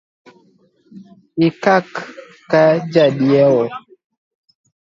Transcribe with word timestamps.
Ikak 1.47 1.89
ka 2.49 2.61
jadiewo 2.91 3.63